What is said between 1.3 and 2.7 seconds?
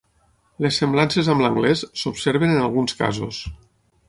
amb l'anglès s'observen en